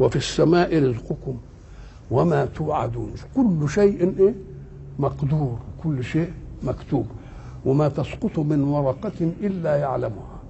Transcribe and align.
وفي 0.00 0.16
السماء 0.16 0.82
رزقكم 0.82 1.36
وما 2.10 2.44
توعدون. 2.44 3.12
كل 3.36 3.68
شيء 3.68 4.14
إيه؟ 4.18 4.34
مقدور. 4.98 5.58
كل 5.82 6.04
شيء 6.04 6.32
مكتوب. 6.62 7.06
وما 7.66 7.88
تسقط 7.88 8.38
من 8.38 8.62
ورقة 8.62 9.32
إلا 9.40 9.76
يعلمها. 9.76 10.40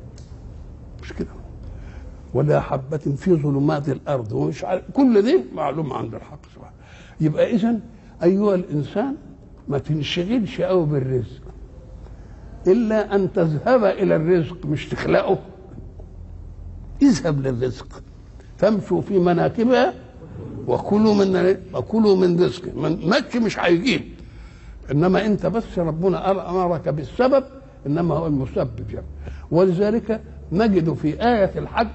مش 1.03 1.13
كده؟ 1.13 1.29
ولا 2.35 2.61
حبة 2.61 2.97
في 2.97 3.35
ظلمات 3.35 3.89
الأرض. 3.89 4.33
ومش 4.33 4.65
عارف 4.65 4.83
كل 4.95 5.23
دي 5.23 5.45
معلوم 5.55 5.93
عند 5.93 6.15
الحق 6.15 6.47
سبحانه. 6.55 6.75
يبقى 7.21 7.55
إذا 7.55 7.81
أيها 8.23 8.55
الإنسان 8.55 9.15
ما 9.69 9.79
تنشغلش 9.79 10.61
قوي 10.61 10.87
بالرزق. 10.87 11.43
إلا 12.67 13.15
أن 13.15 13.33
تذهب 13.33 13.85
إلى 13.85 14.17
الرزق 14.17 14.67
مش 14.67 14.89
تخلقه. 14.89 15.39
اذهب 17.03 17.41
للرزق. 17.41 18.03
فامشوا 18.61 19.01
في 19.01 19.19
مناكبها 19.19 19.95
وكلوا 20.67 21.15
من 21.15 21.57
وكلوا 21.75 22.17
من 22.17 22.45
رزقه 22.45 22.73
من 22.77 23.09
مكي 23.09 23.39
مش 23.39 23.59
هيجيب. 23.59 24.03
إنما 24.91 25.27
أنت 25.27 25.47
بس 25.47 25.79
ربنا 25.79 26.51
أمرك 26.51 26.89
بالسبب 26.89 27.45
إنما 27.87 28.15
هو 28.15 28.27
المسبب 28.27 28.91
يعني 28.91 29.07
ولذلك 29.51 30.21
نجد 30.53 30.95
في 30.95 31.09
آية 31.09 31.51
الحج 31.57 31.89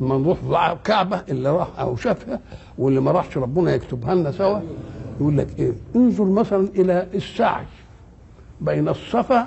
لما 0.00 0.18
نروح 0.18 0.38
الكعبة 0.72 1.22
اللي 1.28 1.50
راح 1.50 1.80
أو 1.80 1.96
شافها 1.96 2.40
واللي 2.78 3.00
ما 3.00 3.10
راحش 3.10 3.36
ربنا 3.36 3.74
يكتبها 3.74 4.14
لنا 4.14 4.32
سوا 4.32 4.60
يقول 5.20 5.38
لك 5.38 5.58
إيه؟ 5.58 5.72
انظر 5.96 6.24
مثلا 6.24 6.68
إلى 6.74 7.06
السعي 7.14 7.64
بين 8.60 8.88
الصفا 8.88 9.46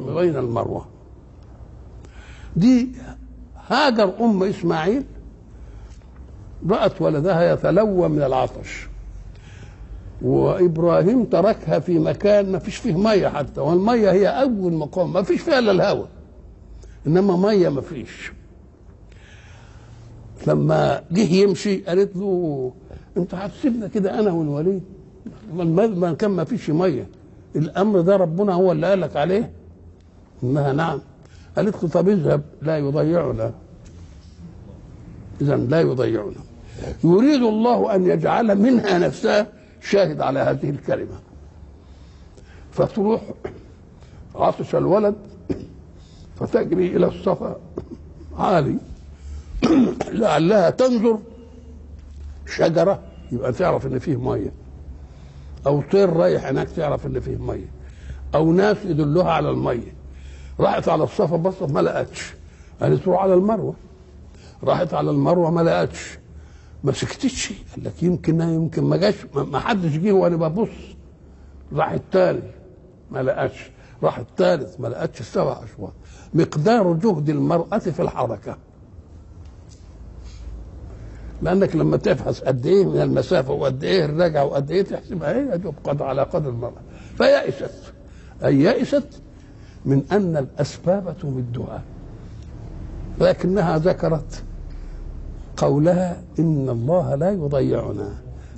وبين 0.00 0.36
المروة. 0.36 0.86
دي 2.56 2.88
هاجر 3.68 4.12
أم 4.20 4.42
إسماعيل 4.42 5.04
رأت 6.70 7.02
ولدها 7.02 7.52
يتلوى 7.52 8.08
من 8.08 8.22
العطش. 8.22 8.88
وإبراهيم 10.22 11.24
تركها 11.24 11.78
في 11.78 11.98
مكان 11.98 12.52
ما 12.52 12.58
فيش 12.58 12.76
فيه 12.76 12.94
مية 12.98 13.28
حتى 13.28 13.60
والمية 13.60 14.10
هي 14.10 14.28
أول 14.28 14.72
مقام 14.72 15.12
ما 15.12 15.22
فيش 15.22 15.40
فيها 15.40 15.58
إلا 15.58 15.70
الهواء 15.72 16.08
إنما 17.06 17.36
مية 17.36 17.68
ما 17.68 17.80
فيش. 17.80 18.32
لما 20.46 21.02
جه 21.10 21.34
يمشي 21.34 21.76
قالت 21.76 22.16
له 22.16 22.72
أنت 23.16 23.34
هتسيبنا 23.34 23.88
كده 23.88 24.18
أنا 24.20 24.30
والوليد؟ 24.32 24.82
ما 25.54 26.12
كان 26.12 26.30
ما 26.30 26.44
فيش 26.44 26.70
مية. 26.70 27.06
الأمر 27.56 28.00
ده 28.00 28.16
ربنا 28.16 28.54
هو 28.54 28.72
اللي 28.72 28.86
قال 28.86 29.00
لك 29.00 29.16
عليه 29.16 29.50
انها 30.42 30.72
نعم. 30.72 31.00
قالت 31.56 31.82
له 31.82 31.88
طب 31.90 32.08
اذهب 32.08 32.42
لا 32.62 32.78
يضيعنا. 32.78 33.52
اذا 35.40 35.56
لا 35.56 35.80
يضيعنا 35.80 36.32
يريد 37.04 37.42
الله 37.42 37.94
أن 37.94 38.06
يجعل 38.06 38.58
منها 38.58 38.98
نفسها 38.98 39.46
شاهد 39.82 40.20
على 40.20 40.40
هذه 40.40 40.70
الكلمة. 40.70 41.18
فتروح 42.72 43.20
عطش 44.34 44.74
الولد 44.74 45.14
فتجري 46.40 46.96
إلى 46.96 47.06
الصفا 47.06 47.56
عالي 48.38 48.76
لعلها 50.12 50.70
تنظر. 50.70 51.18
شجرة 52.56 53.02
يبقى 53.32 53.52
تعرف 53.52 53.86
إن 53.86 53.98
فيه 53.98 54.16
مية. 54.16 54.52
أو 55.66 55.82
طير 55.92 56.12
رايح 56.12 56.46
هناك 56.46 56.68
تعرف 56.68 57.06
إن 57.06 57.20
فيه 57.20 57.36
مية. 57.36 57.68
أو 58.34 58.52
ناس 58.52 58.76
يدلوها 58.84 59.32
على 59.32 59.50
المية. 59.50 59.94
راحت 60.60 60.88
على 60.88 61.04
الصفا 61.04 61.36
بصت 61.36 61.62
ما 61.62 61.80
لقتش. 61.80 62.34
قالت 62.80 63.02
تروح 63.04 63.22
على 63.22 63.34
المروة. 63.34 63.74
راحت 64.64 64.94
على 64.94 65.10
المروة 65.10 65.50
ما 65.50 65.60
لقتش. 65.60 66.18
ما 66.84 66.92
سكتتش 66.92 67.52
قال 67.74 67.84
لك 67.84 68.02
يمكن 68.02 68.40
يمكن 68.40 68.84
ما 68.84 68.96
جاش. 68.96 69.14
ما 69.34 69.58
حدش 69.58 69.96
جه 69.96 70.12
وأنا 70.12 70.36
ببص. 70.36 70.68
راح 71.72 71.90
التاني 71.90 72.42
ما 73.10 73.22
لقتش. 73.22 73.70
راح 74.02 74.18
الثالث 74.18 74.80
ما 74.80 74.88
لقتش 74.88 75.20
السبع 75.20 75.52
أشواط. 75.64 75.92
مقدار 76.34 76.92
جهد 76.92 77.28
المرأة 77.28 77.78
في 77.78 78.02
الحركة. 78.02 78.56
لأنك 81.42 81.76
لما 81.76 81.96
تبحث 81.96 82.40
قد 82.40 82.66
إيه 82.66 82.84
من 82.84 83.00
المسافة 83.00 83.52
وقد 83.52 83.84
إيه 83.84 84.04
الرجعة 84.04 84.44
وقد 84.44 84.70
إيه 84.70 84.82
تحسبها 84.82 85.32
هي 85.32 85.54
يجب 85.54 85.74
قدر 85.84 86.04
على 86.04 86.22
قدر 86.22 86.48
المرأة. 86.50 86.82
فيأست 87.16 87.92
أي 88.44 88.62
يأست 88.62 89.22
من 89.84 90.02
أن 90.12 90.36
الأسباب 90.36 91.14
تمدها 91.22 91.82
لكنها 93.20 93.78
ذكرت 93.78 94.42
قولها 95.58 96.22
إن 96.38 96.68
الله 96.68 97.14
لا 97.14 97.30
يضيعنا. 97.30 98.14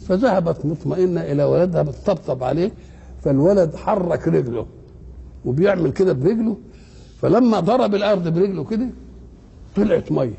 فذهبت 0.09 0.67
مطمئنة 0.67 1.21
إلى 1.21 1.45
ولدها 1.45 1.83
بتطبطب 1.83 2.45
عليه 2.45 2.71
فالولد 3.23 3.77
حرك 3.77 4.29
رجله 4.29 4.67
وبيعمل 5.45 5.91
كده 5.93 6.13
برجله. 6.13 6.57
فلما 7.21 7.61
ضرب 7.61 7.95
الأرض 7.95 8.29
برجله 8.29 8.65
كده 8.65 8.87
طلعت 9.77 10.13
مية 10.13 10.39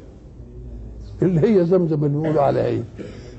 اللي 1.21 1.41
هي 1.41 1.65
زمزم 1.65 2.03
اللي 2.05 2.19
بيقولوا 2.19 2.41
عليها 2.41 2.65
إيه. 2.65 2.83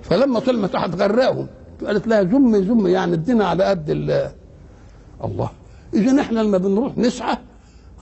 فلما 0.02 0.40
طلعت 0.40 0.74
راحت 0.74 0.94
غرقهم. 0.94 1.46
قالت 1.86 2.06
لها 2.08 2.22
زم 2.22 2.64
زم 2.64 2.86
يعني 2.86 3.14
ادينا 3.14 3.44
على 3.44 3.64
قد 3.64 3.90
الله. 3.90 5.50
إذا 5.94 6.20
إحنا 6.20 6.40
لما 6.40 6.58
بنروح 6.58 6.98
نسعى 6.98 7.36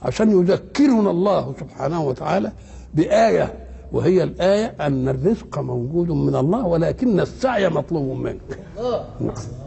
عشان 0.01 0.39
يذكرنا 0.39 1.11
الله 1.11 1.53
سبحانه 1.59 2.03
وتعالى 2.03 2.51
بآية 2.93 3.53
وهي 3.91 4.23
الآية 4.23 4.65
أن 4.79 5.09
الرزق 5.09 5.59
موجود 5.59 6.11
من 6.11 6.35
الله 6.35 6.65
ولكن 6.65 7.19
السعي 7.19 7.69
مطلوب 7.69 8.17
منك. 8.17 8.59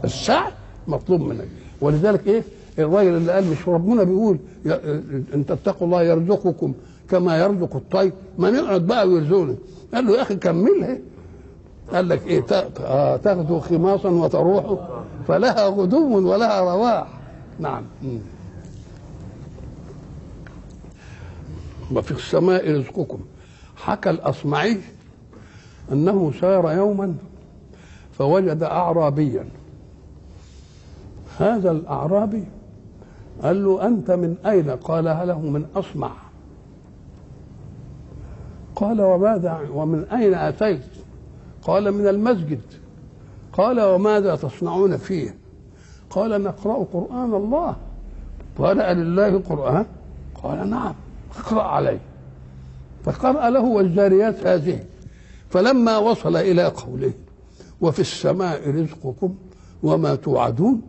السعي 0.03 0.51
مطلوب 0.87 1.21
منك. 1.21 1.47
ولذلك 1.81 2.27
إيه؟ 2.27 2.43
الراجل 2.79 3.17
اللي 3.17 3.31
قال 3.31 3.47
مش 3.51 3.67
ربنا 3.67 4.03
بيقول 4.03 4.37
ان 5.33 5.45
تتقوا 5.47 5.87
الله 5.87 6.03
يرزقكم 6.03 6.73
كما 7.09 7.37
يرزق 7.37 7.75
الطير. 7.75 8.11
ما 8.37 8.51
نقعد 8.51 8.81
بقى 8.87 9.07
ويرزقنا. 9.07 9.55
قال 9.93 10.05
له 10.07 10.17
يا 10.17 10.21
أخي 10.21 10.35
كملها. 10.35 10.97
قال 11.93 12.09
لك 12.09 12.27
إيه؟ 12.27 12.41
تغدو 13.17 13.59
خماصا 13.59 14.09
وتروح 14.09 14.89
فلها 15.27 15.67
غدو 15.67 16.29
ولها 16.31 16.61
رواح. 16.61 17.07
نعم. 17.59 17.83
وفي 21.95 22.11
السماء 22.11 22.71
رزقكم. 22.71 23.19
حكى 23.85 24.09
الأصمعي 24.09 24.77
أنه 25.91 26.31
سار 26.41 26.71
يوما 26.71 27.15
فوجد 28.13 28.63
اعرابيا. 28.63 29.45
هذا 31.39 31.71
الأعرابي 31.71 32.43
قال 33.43 33.63
له 33.63 33.87
أنت 33.87 34.11
من 34.11 34.35
أين؟ 34.45 34.69
قالها 34.69 35.25
له 35.25 35.39
من 35.39 35.65
أصمع؟ 35.75 36.11
قال 38.75 39.01
وماذا 39.01 39.59
ومن 39.73 40.03
أين 40.03 40.33
أتيت؟ 40.33 40.85
قال 41.63 41.91
من 41.91 42.07
المسجد. 42.07 42.61
قال 43.53 43.81
وماذا 43.81 44.35
تصنعون 44.35 44.97
فيه؟ 44.97 45.35
قال 46.09 46.43
نقرأ 46.43 46.85
قرآن 46.93 47.33
الله. 47.33 47.75
قال 48.57 48.77
لله 48.77 49.39
قرآن 49.49 49.85
قال 50.43 50.69
نعم 50.69 50.93
اقرأ 51.39 51.63
عليه. 51.63 51.99
فقرأ 53.05 53.49
له 53.49 53.63
والجاريات 53.63 54.47
هذه. 54.47 54.83
فلما 55.49 55.97
وصل 55.97 56.35
إلى 56.35 56.65
قوله 56.65 57.13
وفي 57.81 57.99
السماء 57.99 58.69
رزقكم 58.69 59.35
وما 59.83 60.15
توعدون. 60.15 60.81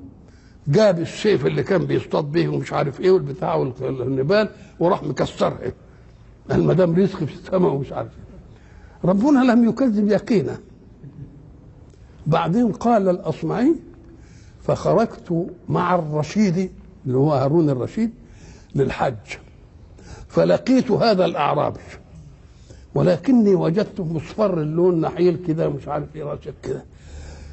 جاب 0.68 1.00
السيف 1.00 1.46
اللي 1.46 1.62
كان 1.62 1.86
بيصطاد 1.86 2.24
به 2.24 2.48
ومش 2.48 2.72
عارف 2.72 3.00
إيه 3.00 3.10
والبتاع 3.10 3.54
والنبال 3.54 4.48
وراح 4.80 5.02
مكسرها. 5.02 5.58
قال 6.50 6.64
ما 6.64 6.72
دام 6.72 6.96
رزق 6.96 7.24
في 7.24 7.34
السماء 7.34 7.72
ومش 7.72 7.92
عارف 7.92 8.08
إيه. 8.08 9.10
ربنا 9.10 9.52
لم 9.52 9.68
يكذب 9.68 10.08
يقينا. 10.08 10.58
بعدين 12.26 12.72
قال 12.72 13.08
الأصمعي 13.08 13.74
فخرجت 14.62 15.46
مع 15.68 15.94
الرشيد 15.94 16.70
اللي 17.06 17.18
هو 17.18 17.32
هارون 17.32 17.70
الرشيد 17.70 18.10
للحج 18.74 19.14
فلقيت 20.28 20.90
هذا 20.90 21.24
الأعرابي. 21.24 21.80
ولكني 22.96 23.54
وجدته 23.54 24.04
مصفر 24.04 24.60
اللون 24.60 25.00
نحيل 25.00 25.38
كده 25.46 25.68
مش 25.68 25.88
عارف 25.88 26.16
إيه 26.16 26.24
راسك 26.24 26.54
كده. 26.62 26.84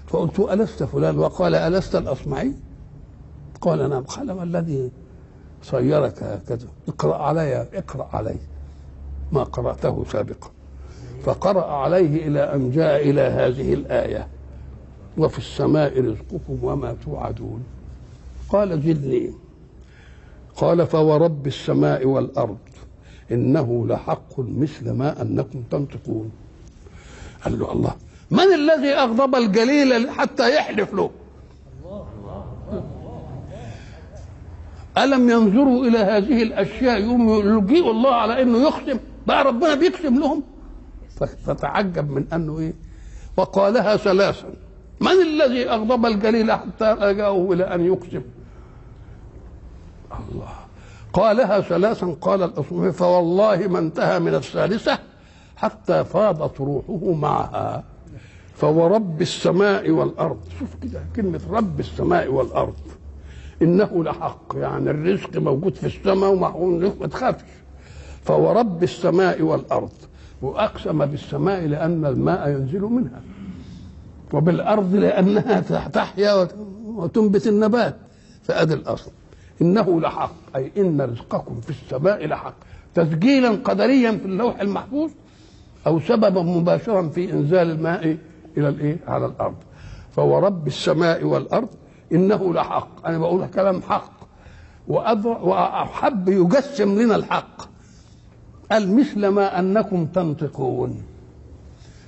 فقلت 0.08 0.40
ألست 0.40 0.84
فلان؟ 0.84 1.18
وقال 1.20 1.56
ألست 1.56 1.96
الأصمعي؟ 1.96 2.54
قال 3.62 3.90
نعم. 3.90 4.04
قال 4.04 4.32
ما 4.32 4.44
الذي 4.44 4.92
صيرك 5.64 6.24
هكذا؟ 6.24 6.68
اقرأ 6.88 7.16
علي 7.16 7.68
اقرأ 7.74 8.10
علي 8.14 8.36
ما 9.32 9.44
قرأته 9.44 10.06
سابقا. 10.12 10.50
فقرأ 11.24 11.66
عليه 11.66 12.28
إلى 12.28 12.40
أن 12.40 12.72
جاء 12.72 13.10
إلى 13.10 13.22
هذه 13.22 13.74
الآية. 13.74 14.28
وفي 15.18 15.38
السماء 15.38 16.02
رزقكم 16.02 16.58
وما 16.64 16.96
توعدون. 17.06 17.64
قال 18.50 18.82
زدني. 18.82 19.32
قال 20.56 20.88
فورب 20.88 21.48
السماء 21.48 22.06
والأرض. 22.08 22.58
إنه 23.32 23.88
لحق 23.88 24.40
مثل 24.40 24.92
ما 24.92 25.22
أنكم 25.22 25.64
تنطقون. 25.72 26.32
قال 27.44 27.60
له 27.60 27.72
الله 27.72 27.96
من 28.32 28.54
الذي 28.54 28.94
أغضب 28.94 29.36
الجليل 29.36 30.10
حتى 30.10 30.56
يحلف 30.56 30.94
له؟ 30.94 31.12
ألم 34.98 35.30
ينظروا 35.30 35.86
إلى 35.86 35.98
هذه 35.98 36.44
الأشياء؟ 36.44 37.02
يوم 37.02 37.30
يلجئوا 37.30 37.92
الله 37.92 38.16
على 38.16 38.42
أنه 38.42 38.58
يقسم 38.58 39.00
بقى 39.28 39.44
ربنا 39.44 39.76
بيقسم 39.76 40.20
لهم. 40.20 40.44
فتعجب 41.46 42.12
من 42.12 42.26
أنه 42.34 42.60
إيه؟ 42.60 42.74
وقالها 43.38 43.98
ثلاثا 43.98 44.54
من 45.02 45.22
الذي 45.22 45.70
أغضب 45.70 46.06
الجليل 46.06 46.52
حتى 46.52 46.86
أجاؤه 46.86 47.54
إلى 47.54 47.64
أن 47.64 47.86
يقسم 47.86 48.22
الله. 50.12 50.63
قالها 51.14 51.62
ثلاثا 51.62 52.16
قال 52.22 52.44
الأصمعي 52.44 52.92
فوالله 52.92 53.68
ما 53.68 53.80
انتهى 53.80 54.20
من 54.20 54.36
الثالثة 54.36 55.00
حتى 55.56 56.04
فاضت 56.04 56.62
روحه 56.62 57.12
معها. 57.14 57.84
فورب 58.56 59.22
السماء 59.22 59.90
والأرض. 59.90 60.40
شوف 60.60 60.76
كده 60.84 61.02
كلمة 61.16 61.40
رب 61.52 61.80
السماء 61.80 62.32
والأرض. 62.32 62.74
إنه 63.62 64.04
لحق 64.04 64.56
يعني 64.56 64.90
الرزق 64.90 65.38
موجود 65.38 65.76
في 65.76 65.88
السماء 65.88 66.32
ومحقول 66.32 66.92
ما 67.02 67.08
تخافش. 67.08 67.46
فورب 68.24 68.84
السماء 68.84 69.42
والأرض. 69.42 69.92
وأقسم 70.42 71.06
بالسماء 71.06 71.66
لأن 71.66 72.06
الماء 72.06 72.50
ينزل 72.50 72.82
منها. 72.82 73.22
وبالأرض 74.34 74.96
لأنها 74.96 75.60
تحيا 75.88 76.48
وتنبت 76.86 77.48
النبات. 77.48 77.96
فأدي 78.44 78.74
الأصل. 78.74 79.12
إنه 79.64 80.02
لحق. 80.02 80.36
أي 80.56 80.72
إن 80.78 81.02
رزقكم 81.02 81.62
في 81.62 81.70
السماء 81.70 82.28
لحق. 82.28 82.56
تسجيلا 82.96 83.50
قدريا 83.50 84.12
في 84.12 84.26
اللوح 84.26 84.60
المحفوظ 84.60 85.12
أو 85.88 86.00
سببا 86.00 86.42
مباشرا 86.42 87.10
في 87.10 87.32
إنزال 87.34 87.72
الماء 87.72 88.18
إلى 88.58 88.70
الإيه؟ 88.70 88.98
على 89.08 89.26
الأرض. 89.26 89.56
فورب 90.16 90.68
السماء 90.68 91.24
والأرض. 91.24 91.70
إنه 92.12 92.54
لحق. 92.54 93.08
أنا 93.08 93.18
بقول 93.18 93.48
كلام 93.48 93.82
حق. 93.82 94.12
وأحب 94.88 96.30
يجسم 96.30 97.02
لنا 97.02 97.16
الحق. 97.16 97.62
قال 98.72 98.96
مثل 98.96 99.28
ما 99.28 99.60
أنكم 99.60 100.06
تنطقون. 100.06 101.04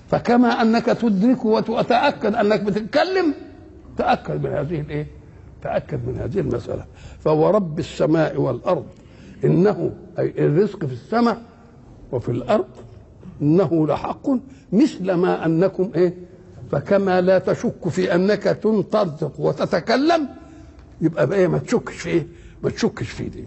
فكما 0.10 0.62
أنك 0.62 0.86
تدرك 0.86 1.46
وتتأكد 1.46 2.36
أنك 2.36 2.62
بتتكلم 2.62 3.34
تأكد 3.98 4.44
من 4.44 4.50
هذه 4.50 4.82
الإيه؟ 4.82 5.08
تأكد 5.66 6.08
من 6.08 6.18
هذه 6.20 6.40
المسألة. 6.40 6.86
فهو 7.20 7.50
رب 7.50 7.80
السماء 7.80 8.42
والأرض. 8.42 8.86
إنه 9.44 9.92
أي 10.20 10.34
الرزق 10.38 10.86
في 10.86 10.94
السماء 10.94 11.42
وفي 12.12 12.30
الأرض 12.30 12.66
إنه 13.42 13.88
لحق 13.88 14.30
مثل 14.72 15.12
ما 15.14 15.46
أنكم 15.46 15.92
إيه؟ 15.96 16.14
فكما 16.72 17.22
لا 17.22 17.40
تشك 17.40 17.88
في 17.90 18.16
أنك 18.16 18.44
تنطق 18.44 19.40
وتتكلم 19.40 20.28
يبقى 21.02 21.28
بقى 21.28 21.48
ما 21.48 21.58
تشكش 21.58 22.08
إيه؟ 22.08 22.28
ما 22.64 22.70
تشكش 22.70 23.10
في 23.10 23.24
دي 23.30 23.44